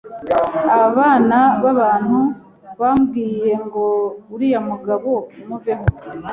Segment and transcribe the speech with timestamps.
[0.85, 2.19] abana b’abantu
[2.81, 3.85] bambwiyengo
[4.33, 5.11] uriya mugabo
[5.47, 5.85] muveho